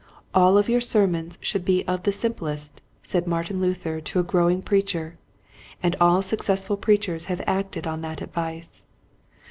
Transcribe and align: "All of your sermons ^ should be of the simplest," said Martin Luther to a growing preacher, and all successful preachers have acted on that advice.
"All 0.33 0.57
of 0.57 0.67
your 0.67 0.81
sermons 0.81 1.37
^ 1.37 1.43
should 1.43 1.63
be 1.63 1.87
of 1.87 2.01
the 2.01 2.11
simplest," 2.11 2.81
said 3.03 3.27
Martin 3.27 3.61
Luther 3.61 4.01
to 4.01 4.19
a 4.19 4.23
growing 4.23 4.63
preacher, 4.63 5.19
and 5.83 5.95
all 6.01 6.23
successful 6.23 6.75
preachers 6.75 7.25
have 7.25 7.43
acted 7.45 7.85
on 7.85 8.01
that 8.01 8.19
advice. 8.19 8.81